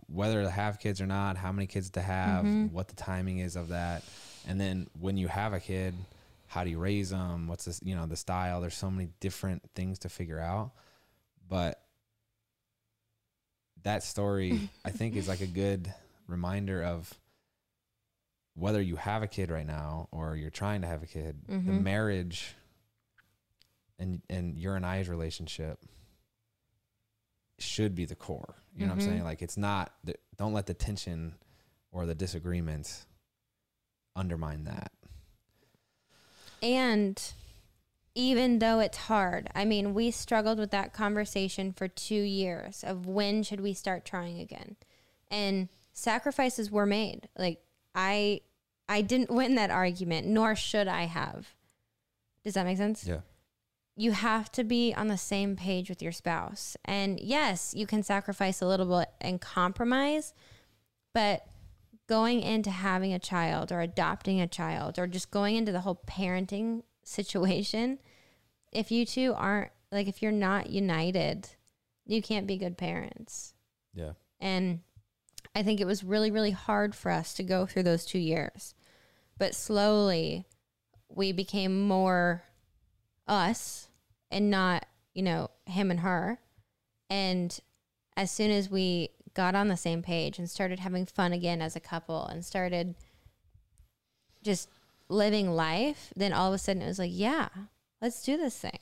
[0.07, 2.71] whether to have kids or not how many kids to have Mhm.
[2.71, 4.05] what the timing is of that
[4.47, 5.95] and then when you have a kid
[6.53, 9.63] how do you raise them what's this you know the style there's so many different
[9.75, 10.73] things to figure out
[11.49, 11.81] but
[13.85, 15.93] that story i think is like a good
[16.27, 17.13] reminder of
[18.55, 21.55] whether you have a kid right now or you're trying to have a kid the
[21.55, 21.83] Mhm.
[21.83, 22.55] marriage
[23.99, 25.79] and and your and I's relationship
[27.59, 28.57] should be the core.
[28.75, 29.05] You know what I'm Mhm.
[29.05, 29.25] saying?
[29.25, 29.95] Like it's not.
[30.03, 31.35] The, don't let the tension
[31.93, 33.07] or the disagreements
[34.17, 34.91] undermine that.
[36.63, 37.21] And
[38.15, 43.07] even though it's hard, I mean, we struggled with that conversation for two years of
[43.07, 44.77] when should we start trying again.
[45.31, 47.29] And sacrifices were made.
[47.37, 47.61] Like
[47.95, 48.41] I
[48.89, 51.49] I didn't win that argument, nor should I have.
[52.45, 53.07] Does that make sense?
[53.07, 53.21] Yeah.
[53.97, 56.77] you have to be on the same page with your spouse.
[56.85, 60.35] And yes, you can sacrifice a little bit and compromise,
[61.15, 61.47] but
[62.13, 66.03] going into having a child or adopting a child or just going into the whole
[66.07, 67.99] parenting situation,
[68.71, 71.49] if you two aren't like if you're not united,
[72.05, 73.55] you can't be good parents.
[73.95, 74.11] Yeah.
[74.39, 74.81] And
[75.57, 78.75] I think it was really, really hard for us to go through those two years.
[79.39, 80.45] But slowly
[81.09, 82.43] we became more
[83.27, 83.89] us
[84.31, 86.41] and not, you know, him and her.
[87.09, 87.59] And
[88.19, 91.75] as soon as we got on the same page and started having fun again as
[91.77, 92.95] a couple and started
[94.43, 94.69] just
[95.09, 97.49] living life, then all of a sudden it was like, yeah,
[98.01, 98.79] let's do this thing.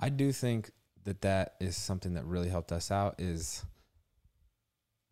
[0.00, 0.70] I do think
[1.04, 3.64] that that is something that really helped us out is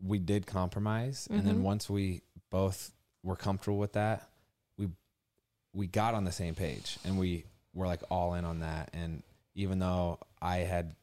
[0.01, 1.63] we did compromise and then Mhm.
[1.63, 2.91] once we both
[3.23, 4.27] were comfortable with that
[4.77, 4.89] we
[5.73, 9.23] we got on the same page and we were like all in on that and
[9.55, 10.95] even though I had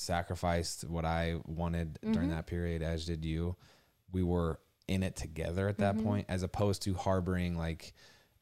[0.00, 2.32] sacrificed what I wanted during Mhm.
[2.36, 3.56] that period as did you
[4.12, 6.02] we were in it together at that Mhm.
[6.04, 7.92] point as opposed to harboring like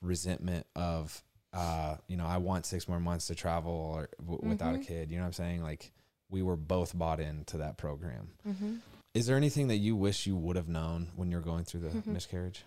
[0.01, 4.75] resentment of uh you know I want 6 more months to travel or w- without
[4.75, 4.87] a Mhm.
[4.87, 5.93] kid you know what I'm saying like
[6.29, 8.77] we were both bought into that program Mm-hmm.
[9.15, 11.89] is there anything that you wish you would have known when you're going through the
[11.91, 12.07] Mhm.
[12.07, 12.65] miscarriage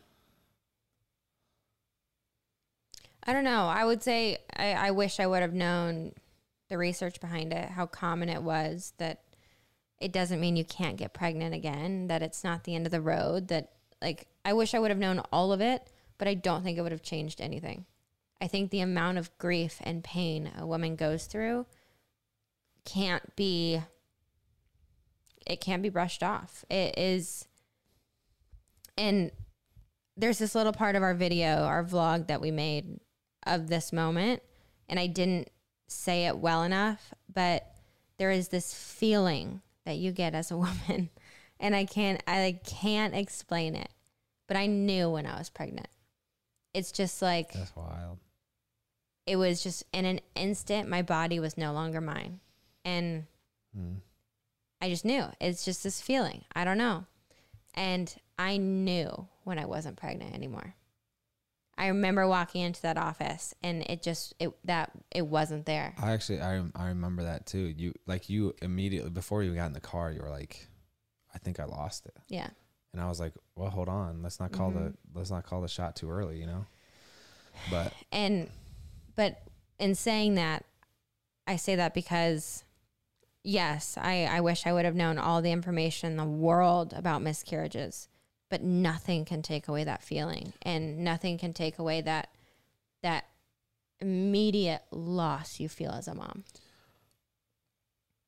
[3.24, 3.68] I don't know.
[3.68, 6.14] I would say I, I wish I would have known
[6.70, 9.24] the research behind it, how common it was, that
[10.00, 13.02] it doesn't mean you can't get pregnant again, that it's not the end of the
[13.02, 16.64] road, that like I wish I would have known all of it, but I don't
[16.64, 17.86] think it would have changed anything.
[18.42, 21.66] I think the amount of grief and pain a woman goes through
[22.86, 23.82] can't be
[25.46, 26.64] it can't be brushed off.
[26.70, 27.46] It is
[28.98, 29.32] and
[30.16, 33.00] there's this little part of our video, our vlog that we made
[33.48, 34.42] of this moment,
[34.90, 35.50] and I didn't
[35.90, 37.68] say it well enough, but
[38.18, 41.10] there is this feeling that you get as a woman,
[41.60, 43.90] and I can't, I like, can't explain it,
[44.48, 45.90] but I knew when I was pregnant.
[46.74, 48.20] It's just like that's wild
[49.30, 52.40] it was just in an instant, my body was no longer mine,
[52.84, 53.28] and
[53.78, 53.98] mm.
[54.82, 55.26] I just knew.
[55.40, 56.46] It's just this feeling.
[56.56, 57.06] I don't know.
[57.76, 60.74] And I knew when I wasn't pregnant anymore.
[61.80, 65.96] I remember walking into that office and it just it that it wasn't there.
[65.98, 67.74] I actually I I remember that too.
[67.78, 70.68] You like you immediately before you got in the car, you were like,
[71.34, 72.50] I think I lost it, Yeah.
[72.92, 74.96] and I was like, well, hold on, let's not call the Mhm.
[75.16, 76.66] let's not call the shot too early, you know.
[77.72, 78.50] But And
[79.16, 79.42] but
[79.80, 80.66] in saying that,
[81.48, 82.64] I say that because
[83.44, 87.22] yes, I, I wish I would have known all the information in the world about
[87.22, 88.10] miscarriages,
[88.50, 92.30] but nothing can take away that feeling and nothing can take away that
[93.02, 93.26] that
[94.00, 96.44] immediate loss you feel as a mom.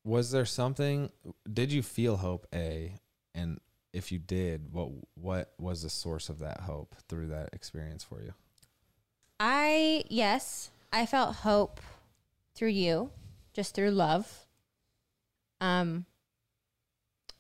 [0.04, 1.12] was there something?
[1.52, 2.48] Did you feel hope?
[2.54, 2.96] A
[3.34, 3.60] and
[3.94, 8.22] if you did, what what was the source of that hope through that experience for
[8.22, 8.34] you?
[9.40, 11.80] I yes, I felt hope
[12.56, 13.12] through you,
[13.54, 14.46] just through love.
[15.60, 16.06] Um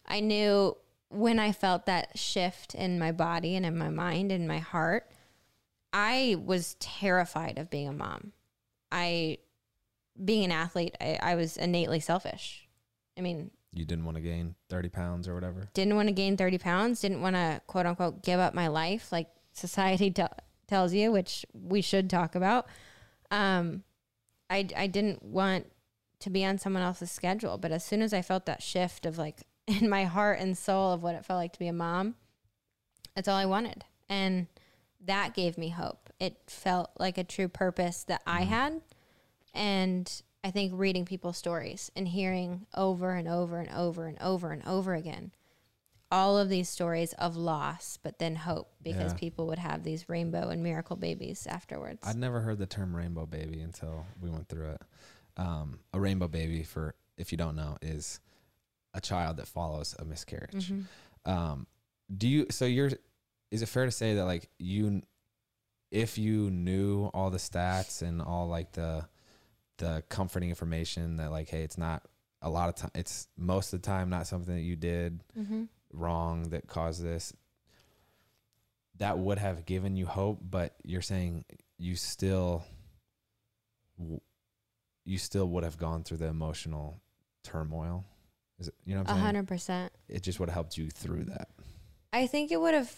[0.06, 0.76] I knew
[1.12, 5.12] when I felt that shift in my body and in my mind and my heart,
[5.93, 8.32] I was terrified of being a mom.
[8.91, 9.39] I
[10.24, 12.67] being an athlete, I, I was innately selfish.
[13.17, 15.69] I mean, You didn't want to gain thirty pounds or whatever.
[15.74, 19.12] didn't want to gain 30 pounds, didn't want to quote unquote give up my life
[19.12, 20.24] like society t-
[20.67, 22.67] tells you, which we should talk about.
[23.32, 23.84] Um,
[24.50, 25.67] I, I didn't want
[26.19, 27.58] to be on someone else's schedule.
[27.58, 29.41] But as soon as I felt that shift of like
[29.82, 32.15] in my heart and soul of what it felt like to be a mom,
[33.15, 33.84] that's all I wanted.
[34.10, 34.47] And
[35.06, 36.10] that gave me hope.
[36.19, 38.82] It felt like a true purpose that I had.
[39.54, 44.52] And I think reading people's stories and hearing over and over and over and over
[44.52, 45.32] and over again
[46.12, 49.17] all of these stories of loss, but then hope because Yeah.
[49.17, 52.02] people would have these rainbow and miracle babies afterwards.
[52.04, 54.82] I'd never heard the term rainbow baby until we went through it.
[55.38, 58.19] Um, a rainbow baby, for if you don't know, is
[58.93, 60.71] a child that follows a miscarriage.
[60.71, 60.86] Mhm.
[61.25, 61.67] Um,
[62.15, 62.45] do you?
[62.49, 62.91] So you're?
[63.51, 65.01] Is it fair to say that like you,
[65.91, 69.08] if you knew all the stats and all like the
[69.77, 72.06] the comforting information that like, hey, it's not
[72.41, 72.91] a lot of time.
[72.95, 75.67] It's most of the time not something that you did Mhm.
[75.93, 77.34] wrong that caused this
[78.97, 81.43] that would have given you hope but you're saying
[81.77, 82.63] you still
[85.06, 87.01] you still would have gone through the emotional
[87.43, 88.06] turmoil
[88.62, 89.91] is it you know what A i'm saying hundred percent.
[90.08, 91.50] it just would have helped you through that
[92.13, 92.93] I think it would have.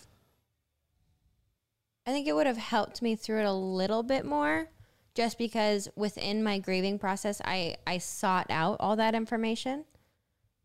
[2.05, 4.69] I think it would have helped me through it a little bit more,
[5.15, 9.85] just because within my grieving process, I, I sought out all that information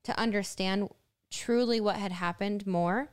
[0.04, 0.88] to understand
[1.30, 3.10] truly what had happened more.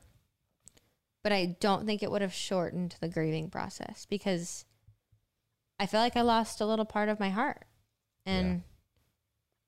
[1.21, 4.65] But I don't think it would have shortened the grieving process because
[5.79, 7.65] I feel like I lost a little part of my heart.
[8.27, 8.63] And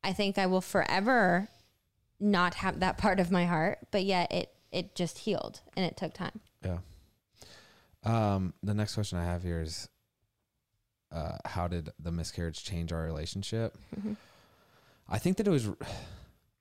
[0.04, 1.48] I think I will forever
[2.20, 5.96] not have that part of my heart, but yet it it just healed and it
[5.98, 6.40] took time.
[6.64, 6.80] Yeah.
[8.04, 9.88] Um, the next question I have here is,
[11.12, 13.78] uh, how did the miscarriage change our relationship?
[13.96, 14.18] Mhm.
[15.08, 15.66] I think that it was,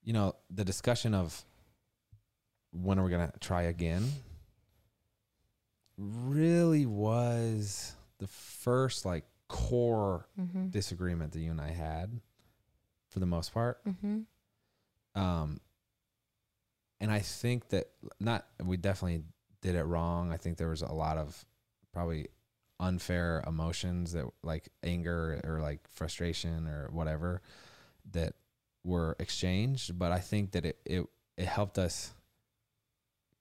[0.04, 1.44] you know, the discussion of
[2.72, 4.08] when are we gonna try again
[5.98, 10.68] really was the first like core Mm-hmm.
[10.68, 12.20] disagreement that you and I had,
[13.08, 13.82] for the most part.
[13.84, 14.20] Mm-hmm.
[15.16, 15.60] Um,
[17.00, 17.88] and I think that
[18.20, 19.24] not we definitely
[19.62, 20.32] did it wrong.
[20.32, 21.44] I think there was a lot of
[21.92, 22.28] probably
[22.78, 27.40] unfair emotions that like anger or like frustration or whatever
[28.12, 28.34] that
[28.84, 29.98] were exchanged.
[29.98, 32.12] But I think that it it, it helped us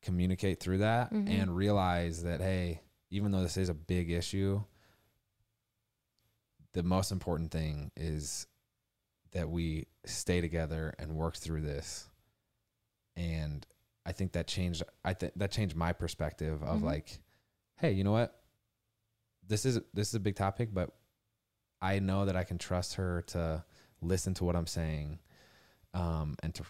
[0.02, 1.30] communicate through that Mhm.
[1.30, 4.64] and realize that hey, even though this is a big issue,
[6.74, 8.48] the most important thing is
[9.36, 12.08] that we stay together and work through this.
[13.18, 13.68] And
[14.06, 16.84] I think that changed I think that changed my perspective of Mhm.
[16.84, 17.20] like,
[17.78, 18.42] hey, you know what?
[19.48, 20.96] This is this is a big topic, but
[21.82, 23.64] I know that I can trust her to
[24.02, 25.20] listen to what I'm saying,
[25.94, 26.64] um, and to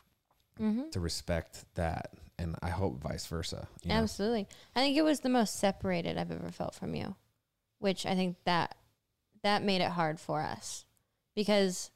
[0.60, 0.89] Mm-hmm.
[0.91, 3.67] to respect that, and I hope vice versa.
[3.84, 3.95] you know?
[3.95, 4.47] Absolutely.
[4.73, 7.15] I think it was the most separated I've ever felt from you,
[7.80, 8.78] which I think that
[9.43, 10.86] that made it hard for us
[11.36, 11.91] because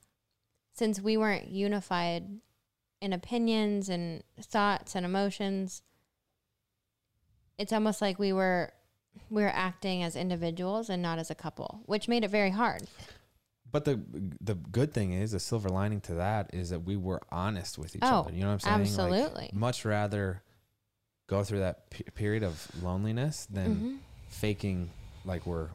[0.80, 2.24] since we weren't unified
[3.02, 5.82] in opinions and thoughts and emotions,
[7.58, 8.72] it's almost like we were
[9.30, 12.84] we were acting as individuals and not as a couple, which made it very hard.
[13.72, 14.00] But the
[14.42, 17.96] the good thing is, the silver lining to that is that we were honest with
[17.96, 18.32] each Oh, other.
[18.34, 18.98] You know what I'm saying?
[19.12, 19.50] Like, absolutely.
[19.54, 20.42] much rather
[21.28, 23.98] go through that pe- period of loneliness than Mhm.
[24.30, 24.90] faking
[25.26, 25.70] like we're,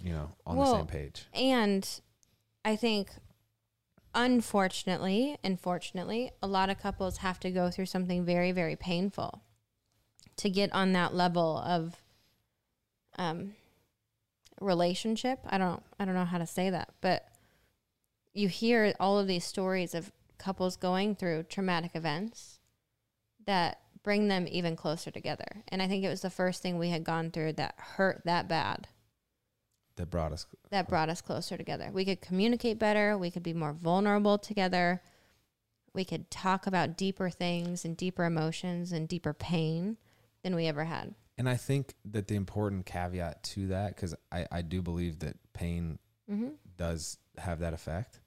[0.00, 1.26] you know, on Well, the same page.
[1.34, 1.88] And
[2.64, 3.10] I think,
[4.14, 9.42] unfortunately, unfortunately, a lot of couples have to go through something very, very painful
[10.36, 11.96] to get on that level of
[13.18, 13.54] um,
[14.60, 15.40] relationship.
[15.46, 17.26] I don't, I don't know how to say that, but
[18.32, 22.58] you hear all of these stories of couples going through traumatic events
[23.46, 25.62] that bring them even closer together.
[25.68, 28.48] And I think it was the first thing we had gone through that hurt that
[28.48, 28.88] bad
[29.96, 30.46] That brought us.
[30.70, 31.90] that brought us closer together.
[31.92, 33.16] We could communicate better.
[33.18, 35.02] We could be more vulnerable together.
[35.94, 39.98] We could talk about deeper things and deeper emotions and deeper pain
[40.42, 41.14] than we ever had.
[41.36, 45.36] And I think that the important caveat to that, because I, I do believe that
[45.52, 45.98] pain
[46.30, 46.50] Mm-hmm.
[46.78, 48.20] does have that effect,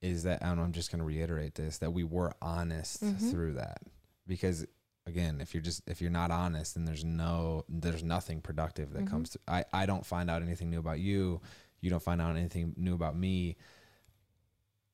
[0.00, 3.30] is that and I'm just going to reiterate this that we were honest Mhm.
[3.30, 3.80] through that
[4.26, 4.64] because
[5.08, 9.04] again if you're just if you're not honest then there's no there's nothing productive that
[9.04, 9.10] Mhm.
[9.10, 11.40] comes to I I don't find out anything new about you
[11.80, 13.56] you don't find out anything new about me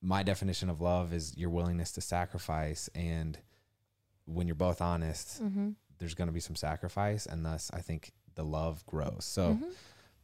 [0.00, 3.38] my definition of love is your willingness to sacrifice and
[4.26, 5.70] when you're both honest Mm-hmm.
[5.98, 9.70] there's going to be some sacrifice and thus I think the love grows so Mm-hmm.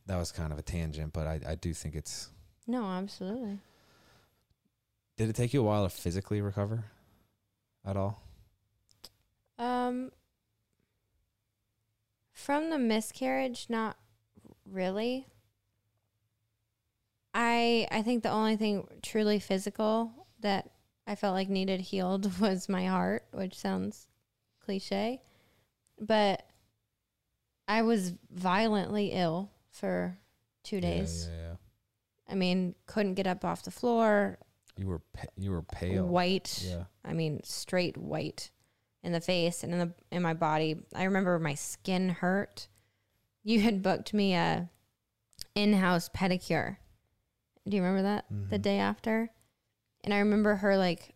[0.07, 2.31] that was kind of a tangent but I I do think it's
[2.67, 3.59] No, absolutely.
[5.17, 6.85] Did it take you a while to physically recover
[7.85, 8.23] at all?
[9.59, 10.11] Um,
[12.41, 13.97] from the miscarriage, not
[14.65, 15.27] really.
[17.35, 20.71] I I think the only thing truly physical that
[21.07, 24.07] I felt like needed healed was my heart, which sounds
[24.65, 25.21] cliche,
[26.01, 26.45] but
[27.69, 30.19] I was violently ill for
[30.65, 31.29] two days.
[31.31, 31.55] Yeah, yeah, yeah.
[32.29, 34.39] I mean, couldn't get up off the floor,
[34.77, 36.07] You were pa- you were pale.
[36.07, 36.63] white.
[36.67, 36.85] Yeah.
[37.05, 38.51] I mean, straight white
[39.03, 40.77] in the face and in the in my body.
[40.95, 42.69] I remember my skin hurt.
[43.43, 44.69] You had booked me a
[45.55, 46.77] in-house pedicure.
[47.69, 48.27] Do you remember that?
[48.51, 48.63] The Mhm.
[48.63, 49.31] day after?
[50.03, 51.15] And I remember her like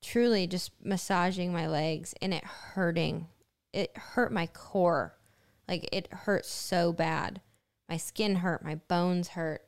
[0.00, 3.28] truly just massaging my legs and it hurting.
[3.72, 5.18] It hurt my core.
[5.66, 7.40] Like it hurt so bad.
[7.88, 9.66] My skin hurt, my bones hurt,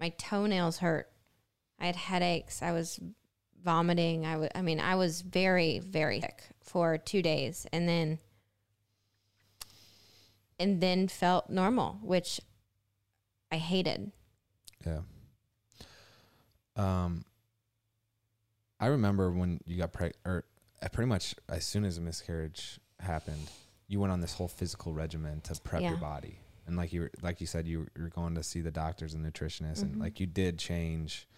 [0.00, 1.10] my toenails hurt.
[1.78, 2.62] I had headaches.
[2.62, 3.00] I was
[3.64, 4.26] vomiting.
[4.26, 8.18] I wa- I mean, I was very, very sick for two days, and then,
[10.58, 12.40] and then felt normal, which
[13.50, 14.12] I hated.
[14.86, 15.00] Yeah.
[16.76, 17.24] Um,
[18.80, 20.44] I remember when you got pregnant, or
[20.82, 23.50] uh, pretty much as soon as a miscarriage happened,
[23.88, 25.90] you went on this whole physical regimen to prep Yeah.
[25.90, 26.38] your body.
[26.66, 29.12] and like you were, like you said, you were- you're going to see the doctors
[29.12, 29.82] and nutritionists, Mhm.
[29.82, 31.28] and like you did change.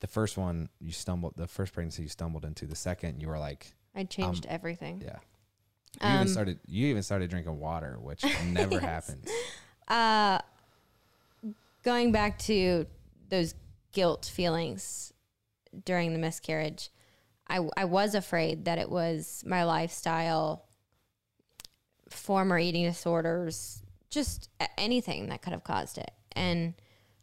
[0.00, 2.66] The first one you stumbled, the first pregnancy you stumbled into.
[2.66, 5.02] The second, you were like, I changed everything.
[5.04, 5.18] yeah.
[6.02, 6.60] You Um, even started.
[6.66, 8.82] You even started drinking water, which never Yes.
[8.82, 9.28] happens.
[9.88, 10.38] Uh,
[11.82, 12.86] going back to
[13.28, 13.54] those
[13.92, 15.12] guilt feelings
[15.84, 16.90] during the miscarriage,
[17.48, 20.66] I, I was afraid that it was my lifestyle,
[22.10, 26.10] former eating disorders, just anything that could have caused it.
[26.32, 26.74] And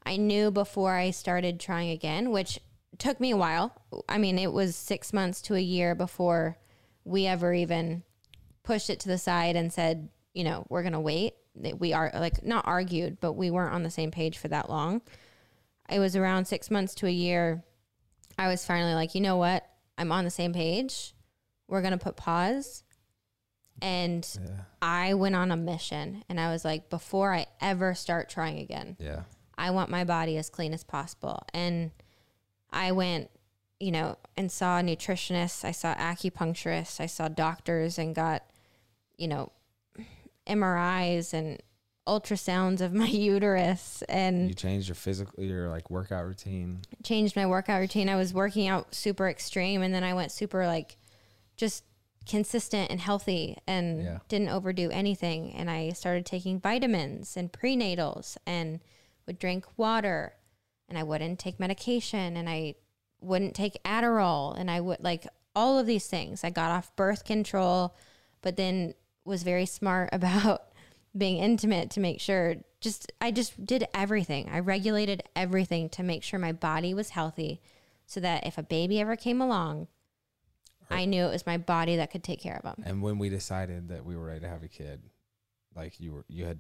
[0.06, 2.60] I knew before I started trying again, which
[2.98, 3.74] took me a while.
[4.08, 6.58] I mean, it was six months to a year before
[7.04, 8.04] we ever even
[8.64, 11.34] pushed it to the side and said, you know, we're going to wait.
[11.78, 15.02] We are like not argued, but we weren't on the same page for that long.
[15.90, 17.64] It was around six months to a year.
[18.38, 19.66] I was finally like, you know what?
[19.98, 21.14] I'm on the same page.
[21.68, 22.84] We're going to put pause.
[23.82, 24.62] And Yeah.
[24.82, 28.98] I went on a mission and I was like, before I ever start trying again,
[29.00, 29.24] Yeah.
[29.58, 31.44] I want my body as clean as possible.
[31.54, 31.92] And
[32.72, 33.30] I went,
[33.80, 38.44] you know, and saw nutritionists, I saw acupuncturists, I saw doctors and got,
[39.18, 39.52] you know,
[40.48, 41.62] MRIs and
[42.08, 46.82] ultrasounds of my uterus and You changed your physical, your like workout routine.
[47.04, 48.10] changed my workout routine.
[48.10, 50.98] I was working out super extreme and then I went super like
[51.58, 51.84] just
[52.28, 54.20] consistent and healthy and Yeah.
[54.28, 55.52] didn't overdo anything.
[55.54, 58.82] And I started taking vitamins and prenatals and
[59.28, 60.34] would drink water
[60.88, 62.76] and I wouldn't take medication and I
[63.22, 66.44] wouldn't take Adderall and I would like all of these things.
[66.44, 67.96] I got off birth control,
[68.42, 70.64] but then was very smart about
[71.18, 74.50] being intimate to make sure just I just did everything.
[74.52, 77.62] I regulated everything to make sure my body was healthy
[78.06, 79.88] so that if a baby ever came along,
[80.92, 82.84] I knew it was my body that could take care of them.
[82.86, 85.02] And when we decided that we were ready to have a kid,
[85.76, 86.60] like you were, you had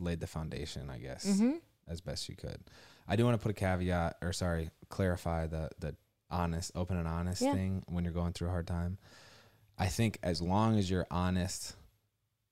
[0.00, 1.52] laid the foundation, I guess, hmm
[1.90, 2.58] as best you could.
[3.08, 5.96] I do want to put a caveat, or sorry, clarify the the
[6.30, 7.52] honest, open and honest Yeah.
[7.54, 8.98] thing when you're going through a hard time.
[9.76, 11.74] I think as long as you're honest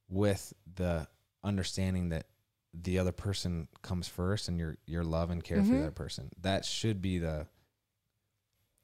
[0.09, 1.07] with the
[1.45, 2.27] understanding that
[2.75, 5.71] the other person comes first and your your love and care for Mhm.
[5.71, 7.47] the other person, that should be the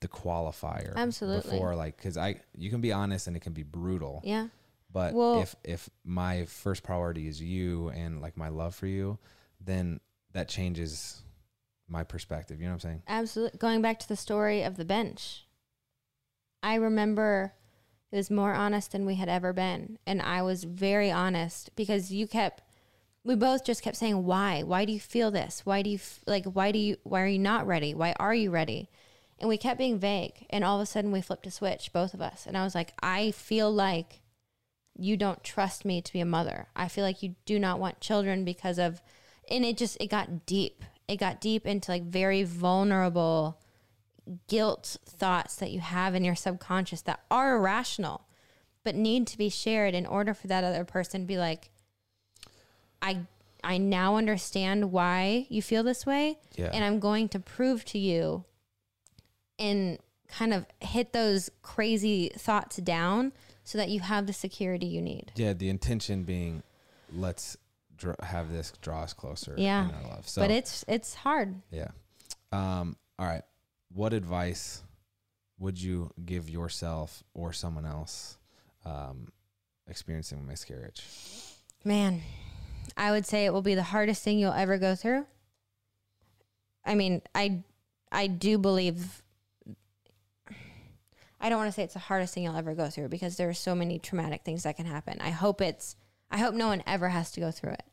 [0.01, 0.95] the qualifier.
[0.97, 1.51] Absolutely.
[1.53, 4.21] Before like, because I you can be honest and it can be brutal.
[4.25, 4.49] Yeah.
[4.93, 9.19] But Well- if if my first priority is you and like my love for you,
[9.61, 10.01] then
[10.35, 11.23] that changes
[11.89, 12.61] my perspective.
[12.61, 13.03] You know what I'm saying?
[13.09, 13.59] Absolutely.
[13.59, 15.47] Going back to the story of the bench,
[16.63, 17.55] I remember
[18.13, 19.99] it was more honest than we had ever been.
[20.07, 22.63] And I was very honest because you kept,
[23.25, 24.63] we both just kept saying, why?
[24.63, 25.63] Why do you feel this?
[25.65, 27.95] Why do you, like, why do you, why are you not ready?
[27.95, 28.89] Why are you ready?
[29.39, 30.47] And we kept being vague.
[30.51, 32.47] And all of a sudden we flipped a switch, both of us.
[32.47, 34.21] And I was like, I feel like
[34.97, 36.69] you don't trust me to be a mother.
[36.77, 39.03] I feel like you do not want children because of,
[39.51, 40.83] and it just, it got deep.
[41.09, 43.61] It got deep into like very vulnerable
[44.49, 48.27] guilt thoughts that you have in your subconscious that are irrational,
[48.83, 51.71] but need to be shared in order for that other person to be like,
[53.03, 53.19] I,
[53.63, 56.71] I now understand why you feel this way Yeah.
[56.73, 58.45] and I'm going to prove to you
[59.59, 63.33] and kind of hit those crazy thoughts down
[63.63, 65.33] so that you have the security you need.
[65.37, 65.53] yeah.
[65.53, 66.63] The intention being,
[67.13, 67.57] let's
[68.05, 69.55] dr- have this draw us closer.
[69.57, 69.89] Yeah.
[69.89, 70.29] In our love.
[70.29, 71.55] So but it's it's hard.
[71.71, 71.89] yeah.
[72.53, 72.97] Um.
[73.19, 73.43] All right.
[73.93, 74.83] What advice
[75.59, 78.39] would you give yourself or someone else,
[78.85, 79.29] um,
[79.87, 81.03] experiencing a miscarriage?
[81.85, 82.23] Man,
[82.97, 85.27] I would say it will be the hardest thing you'll ever go through.
[86.85, 87.63] I mean, I
[88.11, 89.23] I do believe
[91.41, 93.49] I don't want to say it's the hardest thing you'll ever go through because there
[93.49, 95.19] are so many traumatic things that can happen.
[95.21, 95.97] I hope it's
[96.31, 97.85] I hope no one ever has to go through it.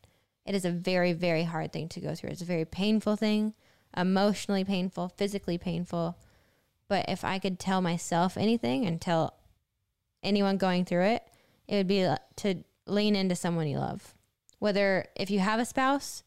[0.44, 2.30] It is a very very hard thing to go through.
[2.30, 3.54] It's a very painful thing,
[3.96, 6.18] emotionally painful, physically painful.
[6.88, 9.34] But if I could tell myself anything and tell
[10.22, 11.22] anyone going through it,
[11.68, 14.14] it would be uh, to lean into someone you love.
[14.58, 16.22] Whether if you have a spouse,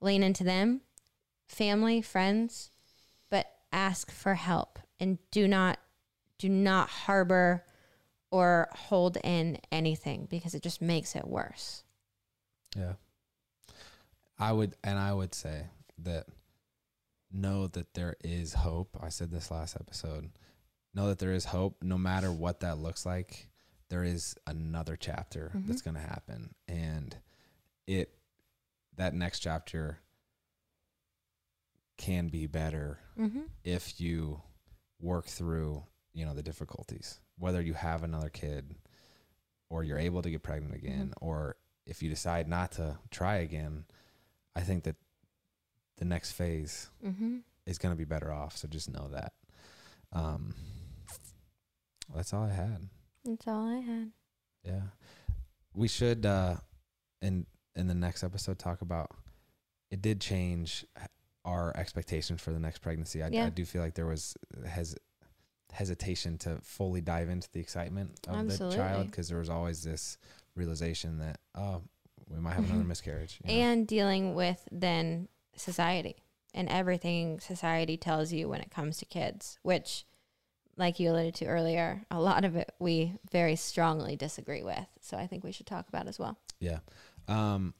[0.00, 0.80] lean into them,
[1.46, 2.70] family, friends,
[3.30, 5.78] but ask for help and do not
[6.38, 7.64] do not harbor
[8.30, 11.84] or hold in anything because it just makes it worse.
[12.76, 12.94] Yeah.
[14.40, 15.66] I would, and I would say
[15.98, 16.26] that
[17.30, 18.96] know that there is hope.
[19.00, 20.30] I said this last episode.
[20.94, 23.48] Know that there is hope no matter what that looks like.
[23.90, 25.66] There is another chapter Mhm.
[25.66, 27.16] that's going to happen and
[27.86, 28.16] it
[28.96, 29.98] that next chapter
[31.96, 33.42] can be better Mm-hmm.
[33.64, 34.42] if you
[35.00, 37.20] work through, you know, the difficulties.
[37.36, 38.74] Whether you have another kid
[39.68, 43.84] or you're able to get pregnant again or if you decide not to try again,
[44.60, 44.96] I think that
[45.98, 47.38] the next phase Mm-hmm.
[47.66, 48.56] is going to be better off.
[48.56, 49.32] So just know that.
[50.12, 50.54] Um,
[52.14, 52.88] that's all I had.
[53.24, 54.10] That's all I had.
[54.64, 54.82] Yeah,
[55.74, 56.56] we should uh,
[57.22, 57.46] in
[57.76, 59.10] in the next episode talk about.
[59.90, 60.84] It did change
[61.44, 63.22] our expectations for the next pregnancy.
[63.22, 63.46] I, Yeah.
[63.46, 64.36] I do feel like there was
[64.66, 64.94] hes-
[65.72, 70.16] hesitation to fully dive into the excitement of the child because there was always this
[70.54, 71.82] realization that oh
[72.30, 73.40] we might have another miscarriage.
[73.42, 73.60] you know?
[73.60, 76.16] And dealing with then society
[76.54, 80.04] and everything society tells you when it comes to kids, which,
[80.76, 84.86] like you alluded to earlier, a lot of it we very strongly disagree with.
[85.00, 86.38] So I think we should talk about as well.
[86.60, 86.78] Yeah.
[87.28, 87.74] Um,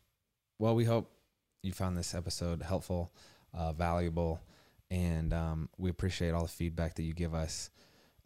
[0.58, 1.10] well, we hope
[1.62, 3.12] you found this episode helpful,
[3.54, 4.40] uh, valuable,
[4.90, 7.70] and um, we appreciate all the feedback that you give us.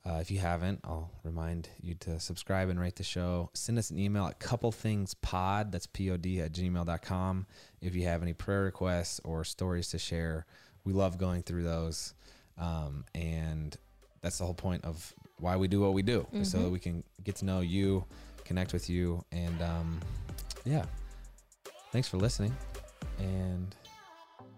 [0.07, 3.49] Uh, if you haven't, I'll remind you to subscribe and rate the show.
[3.55, 7.47] Send us an email at couplethingspod, that's P-O-D at gmail.com.
[7.81, 10.45] If you have any prayer requests or stories to share,
[10.85, 12.13] we love going through those.
[12.59, 13.75] Um, and
[14.21, 16.79] that's the whole point of why we do what we do, is so that we
[16.79, 18.05] can get to know you,
[18.45, 20.01] connect with you, and um,
[20.65, 20.85] yeah.
[21.93, 22.55] Thanks for listening.
[23.19, 23.75] And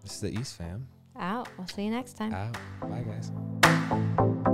[0.03, 0.87] this is the East fam.
[1.19, 1.49] Out.
[1.57, 2.33] We'll see you next time.
[2.33, 2.57] Out.
[2.81, 4.53] Bye, guys.